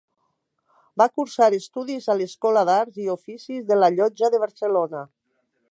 Va 1.01 1.07
cursar 1.17 1.49
estudis 1.57 2.07
a 2.07 2.15
l'Escola 2.21 2.65
d’Arts 2.71 2.99
i 3.05 3.09
Oficis 3.17 3.69
de 3.71 3.79
la 3.83 3.95
Llotja 3.99 4.33
de 4.37 4.41
Barcelona. 4.47 5.05